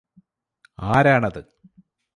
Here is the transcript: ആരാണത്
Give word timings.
ആരാണത് 0.79 1.41